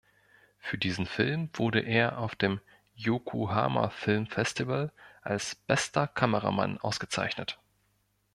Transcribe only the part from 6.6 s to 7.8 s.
ausgezeichnet.